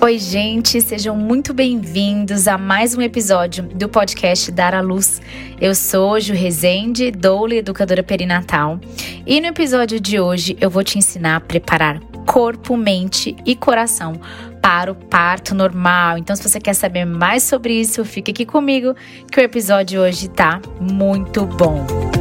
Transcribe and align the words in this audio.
Oi, 0.00 0.18
gente, 0.18 0.80
sejam 0.80 1.14
muito 1.14 1.52
bem-vindos 1.52 2.48
a 2.48 2.56
mais 2.56 2.96
um 2.96 3.02
episódio 3.02 3.62
do 3.62 3.90
podcast 3.90 4.50
Dar 4.50 4.74
à 4.74 4.80
Luz. 4.80 5.20
Eu 5.60 5.74
sou 5.74 6.18
Ju 6.18 6.32
Rezende, 6.32 7.10
doula 7.10 7.54
e 7.54 7.58
educadora 7.58 8.02
perinatal, 8.02 8.80
e 9.26 9.38
no 9.38 9.48
episódio 9.48 10.00
de 10.00 10.18
hoje 10.18 10.56
eu 10.62 10.70
vou 10.70 10.82
te 10.82 10.96
ensinar 10.96 11.36
a 11.36 11.40
preparar 11.40 12.00
corpo, 12.24 12.74
mente 12.74 13.36
e 13.44 13.54
coração 13.54 14.14
para 14.62 14.92
o 14.92 14.94
parto 14.94 15.54
normal. 15.54 16.16
Então, 16.16 16.34
se 16.34 16.42
você 16.42 16.58
quer 16.58 16.74
saber 16.74 17.04
mais 17.04 17.42
sobre 17.42 17.74
isso, 17.74 18.04
fique 18.04 18.30
aqui 18.30 18.46
comigo 18.46 18.94
que 19.30 19.38
o 19.38 19.42
episódio 19.42 20.00
hoje 20.00 20.28
tá 20.28 20.58
muito 20.80 21.44
bom. 21.44 21.86
Quando 21.86 22.17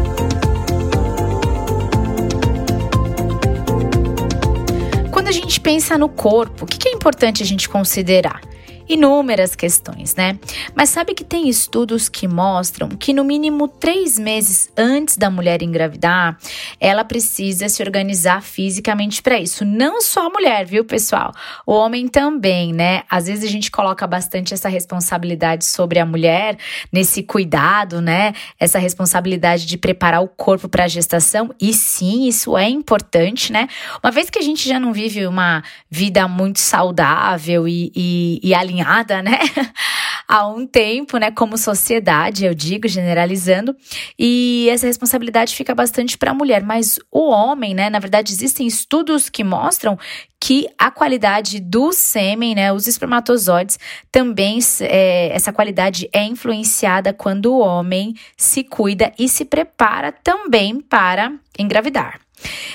gente 5.57 5.61
pensa 5.61 5.97
no 5.97 6.07
corpo, 6.07 6.65
o 6.65 6.67
que 6.67 6.87
é 6.87 6.91
importante 6.91 7.41
a 7.41 7.45
gente 7.45 7.67
considerar? 7.67 8.41
Inúmeras 8.89 9.55
questões, 9.55 10.15
né? 10.15 10.39
Mas 10.73 10.89
sabe 10.89 11.13
que 11.13 11.23
tem 11.23 11.49
estudos 11.49 12.09
que 12.09 12.27
mostram 12.27 12.89
que 12.89 13.13
no 13.13 13.23
mínimo 13.23 13.67
três 13.67 14.17
meses 14.17 14.69
antes 14.77 15.17
da 15.17 15.29
mulher 15.29 15.61
engravidar, 15.61 16.37
ela 16.79 17.03
precisa 17.03 17.69
se 17.69 17.81
organizar 17.83 18.41
fisicamente 18.41 19.21
para 19.21 19.39
isso. 19.39 19.65
Não 19.65 20.01
só 20.01 20.27
a 20.27 20.29
mulher, 20.29 20.65
viu, 20.65 20.85
pessoal? 20.85 21.33
O 21.65 21.73
homem 21.73 22.07
também, 22.07 22.73
né? 22.73 23.03
Às 23.09 23.27
vezes 23.27 23.43
a 23.43 23.51
gente 23.51 23.69
coloca 23.69 24.05
bastante 24.07 24.53
essa 24.53 24.69
responsabilidade 24.69 25.65
sobre 25.65 25.99
a 25.99 26.05
mulher, 26.05 26.57
nesse 26.91 27.23
cuidado, 27.23 28.01
né? 28.01 28.33
Essa 28.59 28.79
responsabilidade 28.79 29.65
de 29.65 29.77
preparar 29.77 30.21
o 30.21 30.27
corpo 30.27 30.69
para 30.69 30.85
a 30.85 30.87
gestação. 30.87 31.53
E 31.59 31.73
sim, 31.73 32.27
isso 32.27 32.57
é 32.57 32.69
importante, 32.69 33.51
né? 33.51 33.67
Uma 34.03 34.11
vez 34.11 34.29
que 34.29 34.39
a 34.39 34.41
gente 34.41 34.67
já 34.67 34.79
não 34.79 34.93
vive 34.93 35.25
uma 35.27 35.63
vida 35.89 36.27
muito 36.27 36.59
saudável 36.59 37.67
e, 37.67 37.91
e, 37.95 38.39
e 38.43 38.53
alinhada, 38.53 38.76
caminhada, 38.77 39.21
né? 39.21 39.39
Há 40.27 40.45
um 40.45 40.67
tempo, 40.67 41.17
né, 41.17 41.31
como 41.31 41.57
sociedade, 41.57 42.45
eu 42.45 42.53
digo, 42.53 42.85
generalizando, 42.87 43.73
e 44.19 44.67
essa 44.69 44.85
responsabilidade 44.85 45.55
fica 45.55 45.73
bastante 45.73 46.17
para 46.17 46.31
a 46.31 46.33
mulher, 46.33 46.63
mas 46.63 46.99
o 47.09 47.29
homem, 47.29 47.73
né, 47.73 47.89
na 47.89 47.99
verdade, 47.99 48.33
existem 48.33 48.67
estudos 48.67 49.29
que 49.29 49.41
mostram 49.41 49.97
que 50.37 50.67
a 50.77 50.91
qualidade 50.91 51.61
do 51.61 51.93
sêmen, 51.93 52.55
né, 52.55 52.73
os 52.73 52.87
espermatozoides, 52.87 53.79
também 54.11 54.59
é, 54.81 55.29
essa 55.33 55.53
qualidade 55.53 56.09
é 56.11 56.23
influenciada 56.25 57.13
quando 57.13 57.53
o 57.53 57.59
homem 57.59 58.13
se 58.35 58.65
cuida 58.65 59.13
e 59.17 59.29
se 59.29 59.45
prepara 59.45 60.11
também 60.11 60.81
para 60.81 61.33
engravidar. 61.57 62.26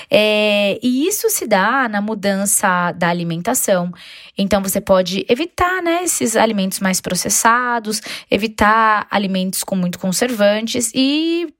É, 0.09 0.79
e 0.81 1.07
isso 1.07 1.29
se 1.29 1.47
dá 1.47 1.87
na 1.87 2.01
mudança 2.01 2.91
da 2.93 3.09
alimentação. 3.09 3.91
Então, 4.37 4.61
você 4.61 4.81
pode 4.81 5.25
evitar 5.29 5.81
né, 5.81 6.03
esses 6.03 6.35
alimentos 6.35 6.79
mais 6.79 7.01
processados, 7.01 8.01
evitar 8.29 9.07
alimentos 9.09 9.63
com 9.63 9.75
muito 9.75 9.99
conservantes 9.99 10.91
e 10.93 11.53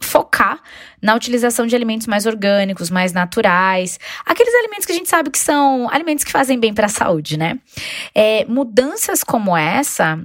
focar 0.00 0.60
na 1.00 1.14
utilização 1.14 1.66
de 1.66 1.76
alimentos 1.76 2.06
mais 2.06 2.26
orgânicos, 2.26 2.90
mais 2.90 3.12
naturais, 3.12 3.98
aqueles 4.24 4.54
alimentos 4.54 4.84
que 4.84 4.92
a 4.92 4.94
gente 4.94 5.08
sabe 5.08 5.30
que 5.30 5.38
são 5.38 5.88
alimentos 5.90 6.24
que 6.24 6.32
fazem 6.32 6.58
bem 6.58 6.74
para 6.74 6.86
a 6.86 6.90
saúde, 6.90 7.36
né? 7.36 7.58
É, 8.14 8.44
mudanças 8.46 9.22
como 9.22 9.56
essa 9.56 10.18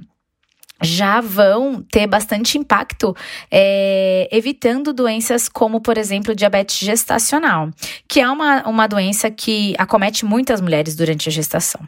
já 0.82 1.20
vão 1.20 1.82
ter 1.82 2.06
bastante 2.06 2.58
impacto, 2.58 3.16
é, 3.50 4.28
evitando 4.30 4.92
doenças 4.92 5.48
como, 5.48 5.80
por 5.80 5.96
exemplo, 5.96 6.34
diabetes 6.34 6.78
gestacional, 6.78 7.70
que 8.08 8.20
é 8.20 8.28
uma, 8.28 8.68
uma 8.68 8.86
doença 8.86 9.30
que 9.30 9.74
acomete 9.78 10.24
muitas 10.24 10.60
mulheres 10.60 10.94
durante 10.96 11.28
a 11.28 11.32
gestação. 11.32 11.80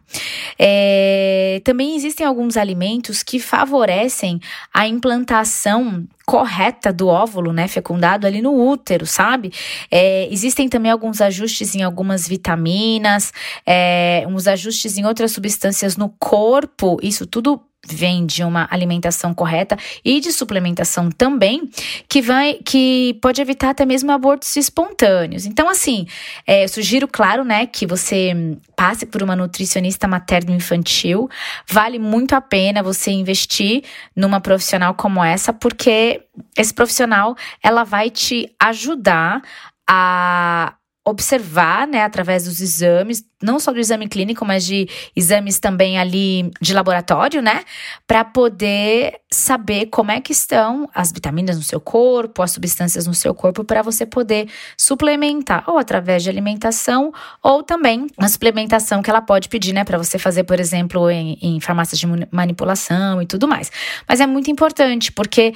É, 0.58 1.60
também 1.64 1.96
existem 1.96 2.26
alguns 2.26 2.56
alimentos 2.56 3.22
que 3.22 3.38
favorecem 3.38 4.40
a 4.72 4.86
implantação 4.86 6.06
correta 6.26 6.92
do 6.92 7.08
óvulo, 7.08 7.52
né, 7.52 7.68
fecundado 7.68 8.26
ali 8.26 8.40
no 8.40 8.54
útero, 8.54 9.06
sabe? 9.06 9.52
É, 9.90 10.26
existem 10.32 10.68
também 10.68 10.90
alguns 10.90 11.20
ajustes 11.20 11.74
em 11.74 11.82
algumas 11.82 12.26
vitaminas, 12.26 13.32
é, 13.66 14.24
uns 14.28 14.46
ajustes 14.46 14.96
em 14.96 15.04
outras 15.04 15.32
substâncias 15.32 15.96
no 15.96 16.08
corpo, 16.18 16.98
isso 17.02 17.26
tudo 17.26 17.60
vem 17.86 18.24
de 18.24 18.42
uma 18.42 18.66
alimentação 18.70 19.34
correta 19.34 19.76
e 20.04 20.20
de 20.20 20.32
suplementação 20.32 21.10
também, 21.10 21.68
que 22.08 22.22
vai 22.22 22.54
que 22.64 23.18
pode 23.20 23.40
evitar 23.40 23.70
até 23.70 23.84
mesmo 23.84 24.10
abortos 24.10 24.56
espontâneos. 24.56 25.46
Então, 25.46 25.68
assim, 25.68 26.06
é, 26.46 26.64
eu 26.64 26.68
sugiro, 26.68 27.06
claro, 27.06 27.44
né, 27.44 27.66
que 27.66 27.86
você 27.86 28.56
passe 28.76 29.06
por 29.06 29.22
uma 29.22 29.36
nutricionista 29.36 30.06
materno-infantil. 30.06 31.28
Vale 31.68 31.98
muito 31.98 32.34
a 32.34 32.40
pena 32.40 32.82
você 32.82 33.10
investir 33.10 33.84
numa 34.14 34.40
profissional 34.40 34.94
como 34.94 35.22
essa, 35.22 35.52
porque 35.52 36.22
esse 36.56 36.72
profissional 36.72 37.36
ela 37.62 37.84
vai 37.84 38.10
te 38.10 38.54
ajudar 38.60 39.42
a 39.88 40.74
observar, 41.06 41.86
né, 41.86 42.02
através 42.02 42.44
dos 42.44 42.60
exames, 42.60 43.22
não 43.44 43.60
só 43.60 43.72
do 43.72 43.78
exame 43.78 44.08
clínico, 44.08 44.44
mas 44.44 44.64
de 44.64 44.88
exames 45.14 45.58
também 45.58 45.98
ali 45.98 46.50
de 46.60 46.72
laboratório, 46.74 47.42
né, 47.42 47.64
para 48.06 48.24
poder 48.24 49.20
saber 49.30 49.86
como 49.86 50.10
é 50.10 50.20
que 50.20 50.32
estão 50.32 50.88
as 50.94 51.12
vitaminas 51.12 51.56
no 51.56 51.62
seu 51.62 51.80
corpo, 51.80 52.42
as 52.42 52.52
substâncias 52.52 53.06
no 53.06 53.14
seu 53.14 53.34
corpo, 53.34 53.64
para 53.64 53.82
você 53.82 54.06
poder 54.06 54.48
suplementar, 54.76 55.64
ou 55.66 55.78
através 55.78 56.22
de 56.22 56.30
alimentação, 56.30 57.12
ou 57.42 57.62
também 57.62 58.06
a 58.18 58.28
suplementação 58.28 59.02
que 59.02 59.10
ela 59.10 59.20
pode 59.20 59.48
pedir, 59.48 59.72
né, 59.72 59.84
para 59.84 59.98
você 59.98 60.18
fazer, 60.18 60.44
por 60.44 60.58
exemplo, 60.58 61.10
em, 61.10 61.38
em 61.42 61.60
farmácias 61.60 61.98
de 61.98 62.06
manipulação 62.30 63.20
e 63.20 63.26
tudo 63.26 63.46
mais. 63.46 63.70
Mas 64.08 64.20
é 64.20 64.26
muito 64.26 64.50
importante, 64.50 65.12
porque 65.12 65.54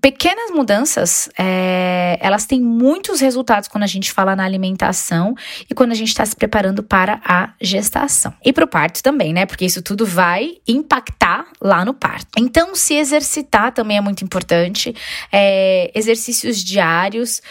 pequenas 0.00 0.50
mudanças, 0.50 1.28
é, 1.38 2.18
elas 2.20 2.46
têm 2.46 2.60
muitos 2.60 3.20
resultados 3.20 3.68
quando 3.68 3.84
a 3.84 3.86
gente 3.86 4.12
fala 4.12 4.34
na 4.34 4.44
alimentação 4.44 5.34
e 5.68 5.74
quando 5.74 5.92
a 5.92 5.94
gente 5.94 6.08
está 6.08 6.24
se 6.24 6.34
preparando 6.34 6.82
para 6.82 7.19
a 7.24 7.52
gestação. 7.60 8.32
E 8.44 8.52
para 8.52 8.64
o 8.64 8.68
parto 8.68 9.02
também, 9.02 9.32
né? 9.32 9.46
Porque 9.46 9.64
isso 9.64 9.82
tudo 9.82 10.06
vai 10.06 10.56
impactar 10.66 11.46
lá 11.60 11.84
no 11.84 11.94
parto. 11.94 12.28
Então, 12.38 12.74
se 12.74 12.94
exercitar 12.94 13.72
também 13.72 13.96
é 13.96 14.00
muito 14.00 14.24
importante. 14.24 14.94
É, 15.32 15.90
exercícios 15.94 16.62
diários. 16.62 17.42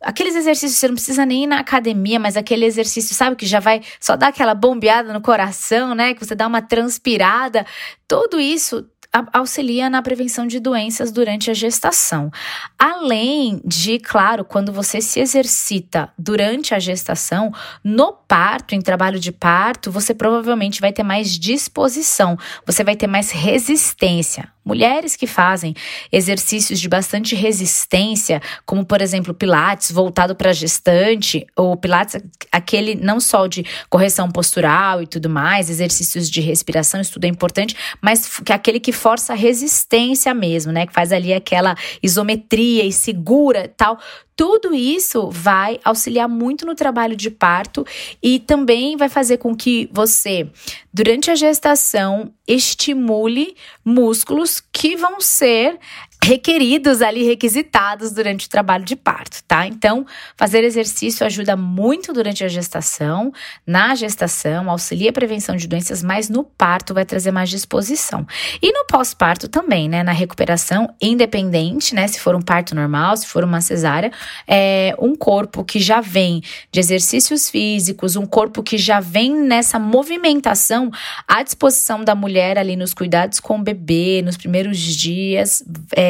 Aqueles 0.00 0.36
exercícios, 0.36 0.78
você 0.78 0.88
não 0.88 0.94
precisa 0.94 1.26
nem 1.26 1.44
ir 1.44 1.46
na 1.46 1.58
academia, 1.58 2.20
mas 2.20 2.36
aquele 2.36 2.64
exercício, 2.64 3.14
sabe, 3.14 3.34
que 3.36 3.46
já 3.46 3.58
vai 3.58 3.82
só 3.98 4.16
dar 4.16 4.28
aquela 4.28 4.54
bombeada 4.54 5.12
no 5.12 5.20
coração, 5.20 5.94
né? 5.94 6.14
Que 6.14 6.24
você 6.24 6.34
dá 6.34 6.46
uma 6.46 6.62
transpirada. 6.62 7.66
Tudo 8.06 8.38
isso 8.38 8.86
auxilia 9.32 9.88
na 9.88 10.02
prevenção 10.02 10.46
de 10.46 10.60
doenças 10.60 11.10
durante 11.10 11.50
a 11.50 11.54
gestação. 11.54 12.30
Além 12.78 13.60
de, 13.64 13.98
claro, 13.98 14.44
quando 14.44 14.72
você 14.72 15.00
se 15.00 15.18
exercita 15.18 16.10
durante 16.18 16.74
a 16.74 16.78
gestação, 16.78 17.52
no 17.82 18.12
parto, 18.12 18.74
em 18.74 18.80
trabalho 18.80 19.18
de 19.18 19.32
parto, 19.32 19.90
você 19.90 20.14
provavelmente 20.14 20.80
vai 20.80 20.92
ter 20.92 21.02
mais 21.02 21.38
disposição, 21.38 22.36
você 22.66 22.84
vai 22.84 22.94
ter 22.94 23.06
mais 23.06 23.30
resistência. 23.30 24.52
Mulheres 24.62 25.16
que 25.16 25.26
fazem 25.26 25.74
exercícios 26.12 26.78
de 26.78 26.90
bastante 26.90 27.34
resistência, 27.34 28.42
como 28.66 28.84
por 28.84 29.00
exemplo 29.00 29.32
Pilates 29.32 29.90
voltado 29.90 30.36
para 30.36 30.52
gestante, 30.52 31.46
ou 31.56 31.74
Pilates 31.74 32.20
aquele 32.52 32.94
não 32.94 33.18
só 33.18 33.46
de 33.46 33.64
correção 33.88 34.30
postural 34.30 35.02
e 35.02 35.06
tudo 35.06 35.30
mais, 35.30 35.70
exercícios 35.70 36.28
de 36.28 36.42
respiração, 36.42 37.00
isso 37.00 37.14
tudo 37.14 37.24
é 37.24 37.28
importante, 37.28 37.74
mas 38.02 38.40
que 38.40 38.52
é 38.52 38.54
aquele 38.54 38.78
que 38.78 38.92
força 38.98 39.32
a 39.32 39.36
resistência 39.36 40.34
mesmo, 40.34 40.72
né? 40.72 40.86
Que 40.86 40.92
faz 40.92 41.12
ali 41.12 41.32
aquela 41.32 41.74
isometria 42.02 42.84
e 42.84 42.92
segura 42.92 43.72
tal. 43.76 43.98
Tudo 44.36 44.74
isso 44.74 45.30
vai 45.30 45.80
auxiliar 45.84 46.28
muito 46.28 46.64
no 46.64 46.74
trabalho 46.74 47.16
de 47.16 47.30
parto 47.30 47.84
e 48.22 48.38
também 48.38 48.96
vai 48.96 49.08
fazer 49.08 49.38
com 49.38 49.54
que 49.54 49.88
você, 49.92 50.48
durante 50.92 51.30
a 51.30 51.34
gestação, 51.34 52.32
estimule 52.46 53.56
músculos 53.84 54.62
que 54.72 54.94
vão 54.96 55.20
ser 55.20 55.78
requeridos 56.22 57.00
ali, 57.00 57.24
requisitados 57.24 58.12
durante 58.12 58.46
o 58.46 58.50
trabalho 58.50 58.84
de 58.84 58.96
parto, 58.96 59.42
tá? 59.46 59.66
Então, 59.66 60.04
fazer 60.36 60.64
exercício 60.64 61.24
ajuda 61.24 61.56
muito 61.56 62.12
durante 62.12 62.44
a 62.44 62.48
gestação, 62.48 63.32
na 63.66 63.94
gestação, 63.94 64.68
auxilia 64.70 65.10
a 65.10 65.12
prevenção 65.12 65.56
de 65.56 65.66
doenças, 65.66 66.02
mas 66.02 66.28
no 66.28 66.44
parto 66.44 66.92
vai 66.92 67.04
trazer 67.04 67.30
mais 67.30 67.48
disposição. 67.48 68.26
E 68.60 68.72
no 68.72 68.84
pós-parto 68.86 69.48
também, 69.48 69.88
né? 69.88 70.02
Na 70.02 70.12
recuperação, 70.12 70.92
independente, 71.00 71.94
né? 71.94 72.06
Se 72.08 72.20
for 72.20 72.34
um 72.34 72.42
parto 72.42 72.74
normal, 72.74 73.16
se 73.16 73.26
for 73.26 73.44
uma 73.44 73.60
cesárea, 73.60 74.10
é 74.46 74.94
um 74.98 75.14
corpo 75.14 75.64
que 75.64 75.78
já 75.78 76.00
vem 76.00 76.42
de 76.72 76.80
exercícios 76.80 77.48
físicos, 77.48 78.16
um 78.16 78.26
corpo 78.26 78.62
que 78.62 78.76
já 78.76 79.00
vem 79.00 79.34
nessa 79.34 79.78
movimentação 79.78 80.90
à 81.26 81.42
disposição 81.42 82.02
da 82.02 82.14
mulher 82.14 82.58
ali 82.58 82.76
nos 82.76 82.92
cuidados 82.92 83.40
com 83.40 83.58
o 83.58 83.62
bebê, 83.62 84.20
nos 84.24 84.36
primeiros 84.36 84.78
dias, 84.78 85.62
é, 85.96 86.07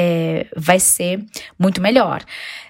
vai 0.56 0.80
ser 0.80 1.24
muito 1.58 1.80
melhor. 1.80 2.24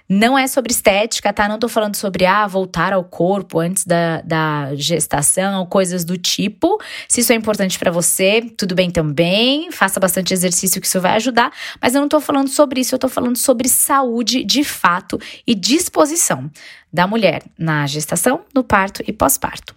Não 0.09 0.39
é 0.39 0.47
sobre 0.47 0.73
estética, 0.73 1.31
tá? 1.35 1.47
Não 1.47 1.59
tô 1.59 1.69
falando 1.69 1.95
sobre, 1.95 2.25
ah, 2.25 2.47
voltar 2.47 2.95
ao 2.95 3.05
corpo 3.05 3.61
antes 3.61 3.85
da, 3.85 4.23
da 4.23 4.75
gestação, 4.75 5.67
coisas 5.67 6.03
do 6.03 6.17
tipo. 6.17 6.81
Se 7.07 7.21
isso 7.21 7.31
é 7.31 7.37
importante 7.37 7.79
para 7.79 7.91
você, 7.91 8.41
tudo 8.57 8.75
bem 8.75 8.91
também. 8.91 9.71
Faça 9.71 10.01
bastante 10.01 10.33
exercício 10.33 10.81
que 10.81 10.87
isso 10.87 10.99
vai 10.99 11.13
ajudar. 11.17 11.53
Mas 11.81 11.95
eu 11.95 12.01
não 12.01 12.09
tô 12.09 12.21
falando 12.21 12.49
sobre 12.49 12.81
isso, 12.81 12.95
eu 12.95 12.99
tô 12.99 13.09
falando 13.09 13.37
sobre 13.37 13.69
saúde 13.69 14.43
de 14.45 14.65
fato 14.65 15.21
e 15.47 15.55
disposição 15.55 16.51
da 16.93 17.07
mulher 17.07 17.43
na 17.59 17.87
gestação, 17.87 18.41
no 18.55 18.65
parto 18.65 19.03
e 19.07 19.13
pós-parto. 19.13 19.75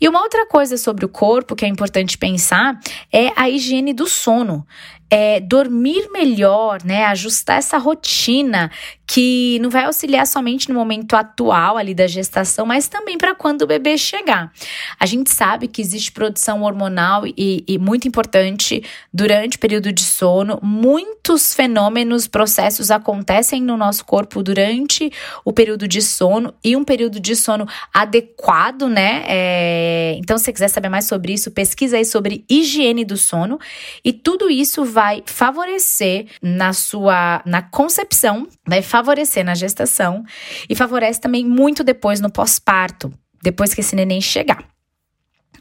E 0.00 0.08
uma 0.08 0.22
outra 0.22 0.46
coisa 0.46 0.76
sobre 0.76 1.04
o 1.04 1.08
corpo 1.08 1.54
que 1.54 1.64
é 1.64 1.68
importante 1.68 2.16
pensar 2.16 2.78
é 3.12 3.30
a 3.36 3.48
higiene 3.48 3.92
do 3.92 4.06
sono 4.06 4.66
é, 5.10 5.40
dormir 5.40 6.08
melhor, 6.12 6.84
né? 6.84 7.04
Ajustar 7.06 7.58
essa 7.58 7.76
rotina 7.76 8.70
que 9.04 9.58
não 9.60 9.68
vai 9.68 9.84
auxiliar 9.86 10.24
somente 10.24 10.68
no 10.68 10.74
momento 10.76 11.14
atual 11.16 11.76
ali 11.76 11.92
da 11.92 12.06
gestação, 12.06 12.64
mas 12.64 12.86
também 12.86 13.18
para 13.18 13.34
quando 13.34 13.62
o 13.62 13.66
bebê 13.66 13.98
chegar. 13.98 14.52
A 15.00 15.04
gente 15.06 15.28
sabe 15.30 15.66
que 15.66 15.82
existe 15.82 16.12
produção 16.12 16.62
hormonal 16.62 17.26
e, 17.26 17.64
e 17.66 17.76
muito 17.76 18.06
importante 18.06 18.84
durante 19.12 19.56
o 19.56 19.60
período 19.60 19.92
de 19.92 20.02
sono. 20.02 20.60
Muitos 20.62 21.52
fenômenos, 21.52 22.28
processos 22.28 22.92
acontecem 22.92 23.60
no 23.60 23.76
nosso 23.76 24.04
corpo 24.04 24.44
durante 24.44 25.10
o 25.44 25.52
período 25.52 25.88
de 25.88 26.00
sono 26.00 26.49
e 26.64 26.76
um 26.76 26.84
período 26.84 27.18
de 27.20 27.34
sono 27.34 27.66
adequado, 27.92 28.88
né? 28.88 29.24
É, 29.26 30.14
então, 30.18 30.38
se 30.38 30.44
você 30.44 30.52
quiser 30.52 30.68
saber 30.68 30.88
mais 30.88 31.06
sobre 31.06 31.32
isso, 31.32 31.50
pesquisa 31.50 31.96
aí 31.96 32.04
sobre 32.04 32.44
higiene 32.48 33.04
do 33.04 33.16
sono 33.16 33.58
e 34.04 34.12
tudo 34.12 34.48
isso 34.48 34.84
vai 34.84 35.10
vai 35.10 35.22
favorecer 35.24 36.26
na 36.42 36.72
sua 36.72 37.42
na 37.44 37.62
concepção, 37.62 38.46
vai 38.66 38.82
favorecer 38.82 39.44
na 39.44 39.54
gestação 39.54 40.22
e 40.68 40.74
favorece 40.74 41.20
também 41.20 41.44
muito 41.44 41.82
depois 41.82 42.20
no 42.20 42.30
pós-parto, 42.30 43.12
depois 43.42 43.74
que 43.74 43.80
esse 43.80 43.96
neném 43.96 44.20
chegar. 44.20 44.62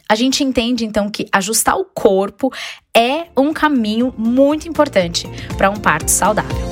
A 0.07 0.15
gente 0.15 0.43
entende 0.43 0.85
então 0.85 1.09
que 1.09 1.27
ajustar 1.31 1.77
o 1.77 1.85
corpo 1.85 2.51
é 2.95 3.27
um 3.37 3.53
caminho 3.53 4.13
muito 4.17 4.67
importante 4.67 5.27
para 5.57 5.69
um 5.69 5.77
parto 5.77 6.09
saudável. 6.09 6.68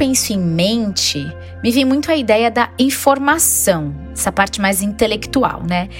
Penso 0.00 0.32
em 0.32 0.38
mente, 0.38 1.30
me 1.62 1.70
vem 1.70 1.84
muito 1.84 2.10
a 2.10 2.16
ideia 2.16 2.50
da 2.50 2.72
informação, 2.78 3.94
essa 4.14 4.32
parte 4.32 4.58
mais 4.58 4.80
intelectual, 4.80 5.62
né? 5.62 5.90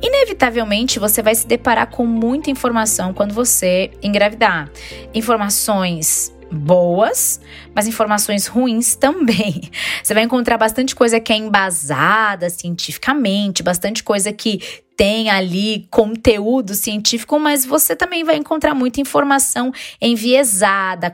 Inevitavelmente 0.00 0.98
você 0.98 1.20
vai 1.20 1.34
se 1.34 1.46
deparar 1.46 1.90
com 1.90 2.06
muita 2.06 2.50
informação 2.50 3.12
quando 3.12 3.34
você 3.34 3.90
engravidar. 4.02 4.70
Informações 5.12 6.34
boas, 6.50 7.38
mas 7.74 7.86
informações 7.86 8.46
ruins 8.46 8.96
também. 8.96 9.60
Você 10.02 10.14
vai 10.14 10.22
encontrar 10.22 10.56
bastante 10.56 10.96
coisa 10.96 11.20
que 11.20 11.30
é 11.30 11.36
embasada 11.36 12.48
cientificamente, 12.48 13.62
bastante 13.62 14.02
coisa 14.02 14.32
que 14.32 14.62
tem 15.00 15.30
ali 15.30 15.88
conteúdo 15.90 16.74
científico, 16.74 17.38
mas 17.38 17.64
você 17.64 17.96
também 17.96 18.22
vai 18.22 18.36
encontrar 18.36 18.74
muita 18.74 19.00
informação 19.00 19.72
enviesada, 19.98 21.10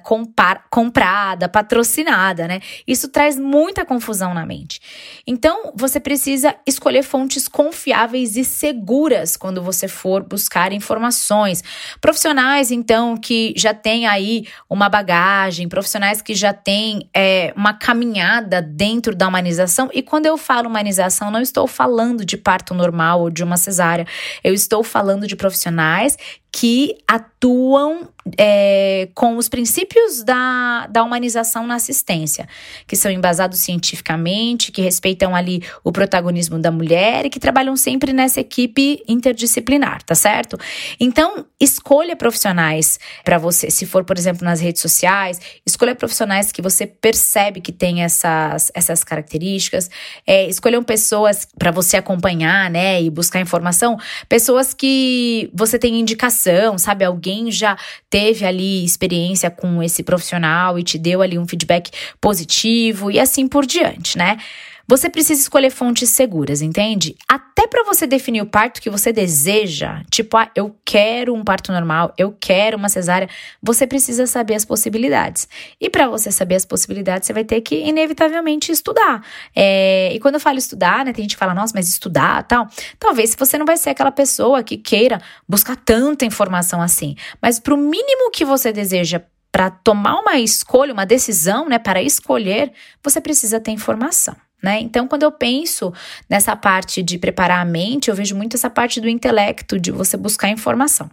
comprada, 0.69 1.49
patrocinada, 1.49 2.49
né? 2.49 2.61
Isso 2.85 3.09
traz 3.09 3.39
muita 3.39 3.85
confusão 3.85 4.35
na 4.35 4.45
mente. 4.45 4.81
Então, 5.25 5.73
você 5.73 6.01
precisa 6.01 6.53
escolher 6.67 7.05
fontes 7.05 7.47
confiáveis 7.47 8.35
e 8.37 8.43
seguras 8.43 9.37
quando 9.37 9.63
você 9.63 9.87
for 9.87 10.25
buscar 10.25 10.73
informações. 10.73 11.63
Profissionais, 12.01 12.73
então, 12.73 13.17
que 13.17 13.55
já 13.57 13.73
têm 13.73 14.05
aí 14.05 14.49
uma 14.69 14.89
bagagem, 14.89 15.69
profissionais 15.69 16.21
que 16.21 16.35
já 16.35 16.53
têm 16.53 17.09
é, 17.15 17.53
uma 17.57 17.73
caminhada 17.73 18.61
dentro 18.61 19.15
da 19.15 19.29
humanização. 19.29 19.89
E 19.95 20.03
quando 20.03 20.27
eu 20.27 20.37
falo 20.37 20.69
humanização, 20.69 21.31
não 21.31 21.41
estou 21.41 21.69
falando 21.69 22.25
de 22.25 22.37
parto 22.37 22.75
normal 22.75 23.21
ou 23.21 23.31
de 23.31 23.45
uma 23.45 23.57
cesárea 23.57 23.76
área. 23.81 24.07
Eu 24.43 24.55
estou 24.55 24.83
falando 24.83 25.27
de 25.27 25.37
profissionais 25.37 26.17
que 26.57 26.97
atuam 27.07 28.09
é, 28.39 29.11
com 29.15 29.37
os 29.37 29.47
princípios 29.47 30.23
da, 30.25 30.87
da 30.87 31.05
humanização 31.05 31.67
na 31.67 31.75
assistência, 31.75 32.49
que 32.87 32.97
são 32.97 33.11
embasados 33.11 33.61
cientificamente, 33.61 34.73
que 34.73 34.81
respeitam 34.81 35.37
ali 35.37 35.63
o 35.85 35.93
protagonismo 35.93 36.59
da 36.59 36.73
mulher 36.73 37.27
e 37.27 37.31
que 37.31 37.39
trabalham 37.39 37.77
sempre 37.77 38.11
nessa 38.11 38.41
equipe 38.41 39.03
interdisciplinar, 39.07 40.03
tá 40.03 40.15
certo? 40.15 40.59
Então, 40.99 41.45
escolha 41.61 42.17
profissionais 42.17 42.99
para 43.23 43.37
você. 43.37 43.71
Se 43.71 43.85
for, 43.85 44.03
por 44.03 44.17
exemplo, 44.17 44.43
nas 44.43 44.59
redes 44.59 44.81
sociais, 44.81 45.39
escolha 45.65 45.95
profissionais 45.95 46.51
que 46.51 46.63
você 46.63 46.87
percebe 46.87 47.61
que 47.61 47.71
tem 47.71 48.03
essas, 48.03 48.73
essas 48.75 49.05
características. 49.05 49.91
É, 50.27 50.49
escolham 50.49 50.83
pessoas 50.83 51.47
para 51.59 51.71
você 51.71 51.99
acompanhar, 51.99 52.71
né, 52.71 53.03
e 53.03 53.11
buscar 53.11 53.41
informação, 53.41 53.99
pessoas 54.27 54.73
que 54.73 55.51
você 55.53 55.79
tem 55.79 56.01
indicação 56.01 56.46
sabe? 56.79 57.05
Alguém 57.05 57.51
já 57.51 57.77
teve 58.09 58.45
ali 58.45 58.85
experiência 58.85 59.51
com 59.51 59.83
esse 59.83 60.03
profissional 60.03 60.79
e 60.79 60.83
te 60.83 60.99
deu 60.99 61.23
ali 61.23 61.39
um 61.39 61.47
feedback 61.47 61.91
positivo 62.21 63.11
e 63.11 63.19
assim 63.19 63.47
por 63.47 63.67
diante, 63.67 64.17
né? 64.19 64.39
Você 64.89 65.11
precisa 65.11 65.41
escolher 65.41 65.71
fontes 65.71 66.11
seguras, 66.11 66.63
entende? 66.63 67.17
Até 67.29 67.67
para 67.67 67.83
você 67.83 68.07
definir 68.07 68.41
o 68.41 68.47
parto 68.47 68.81
que 68.81 68.89
você 68.89 69.13
deseja, 69.13 70.03
tipo, 70.13 70.37
ah, 70.37 70.49
eu 70.55 70.77
quero 70.85 71.35
um 71.35 71.43
parto 71.43 71.73
normal, 71.73 72.15
eu 72.17 72.31
quero 72.39 72.77
uma 72.77 72.89
cesárea, 72.89 73.29
você 73.61 73.85
precisa 73.85 74.29
saber 74.29 74.55
as 74.55 74.65
possibilidades. 74.65 75.49
E 75.81 75.91
para 75.91 76.07
você 76.07 76.31
saber 76.31 76.55
as 76.55 76.65
possibilidades, 76.65 77.27
você 77.27 77.33
vai 77.33 77.45
ter 77.45 77.61
que 77.63 77.75
inevitavelmente 77.75 78.71
estudar. 78.71 79.27
É, 79.57 80.13
e 80.15 80.21
quando 80.21 80.35
eu 80.35 80.41
falo 80.41 80.57
estudar, 80.57 81.05
né, 81.05 81.13
tem 81.13 81.25
gente 81.25 81.35
que 81.35 81.41
fala, 81.41 81.53
nossa, 81.53 81.73
mas 81.75 81.89
estudar, 81.89 82.45
tal. 82.45 82.69
Talvez 82.97 83.35
você 83.37 83.59
não 83.59 83.67
vai 83.67 83.77
ser 83.77 83.91
aquela 83.91 84.13
pessoa 84.13 84.63
que 84.63 84.77
queira 84.77 85.21
buscar 85.49 85.75
tanta 85.75 86.25
informação 86.25 86.81
assim, 86.81 87.17
mas 87.43 87.59
para 87.59 87.75
o 87.75 87.77
mínimo 87.77 88.31
que 88.31 88.45
você 88.45 88.73
deseja 88.73 89.21
para 89.51 89.69
tomar 89.69 90.21
uma 90.21 90.39
escolha, 90.39 90.93
uma 90.93 91.07
decisão, 91.07 91.69
né, 91.69 91.79
para 91.79 92.01
escolher, 92.03 92.73
você 93.03 93.21
precisa 93.21 93.59
ter 93.59 93.73
informação. 93.73 94.37
Né? 94.63 94.81
Então, 94.81 95.07
quando 95.07 95.23
eu 95.23 95.33
penso 95.33 95.93
nessa 96.29 96.57
parte 96.57 97.03
de 97.03 97.19
preparar 97.19 97.61
a 97.61 97.65
mente, 97.65 98.09
eu 98.09 98.15
vejo 98.15 98.35
muito 98.35 98.57
essa 98.57 98.71
parte 98.71 99.01
do 99.01 99.09
intelecto, 99.09 99.79
de 99.79 99.91
você 99.91 100.17
buscar 100.17 100.49
informação. 100.49 101.11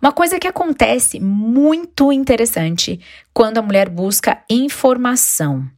Uma 0.00 0.12
coisa 0.12 0.38
que 0.38 0.46
acontece 0.46 1.18
muito 1.18 2.12
interessante 2.12 3.00
quando 3.34 3.58
a 3.58 3.62
mulher 3.62 3.88
busca 3.88 4.42
informação: 4.48 5.68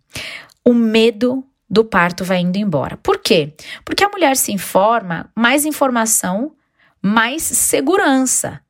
o 0.65 0.75
medo 0.75 1.45
do 1.69 1.85
parto 1.85 2.25
vai 2.25 2.41
indo 2.41 2.59
embora. 2.59 2.97
Por 2.97 3.19
quê? 3.19 3.55
Porque 3.85 4.05
a 4.05 4.09
mulher 4.09 4.37
se 4.37 4.53
informa, 4.53 5.31
mais 5.35 5.65
informação, 5.65 6.53
mais 7.01 7.43
segurança 7.43 8.61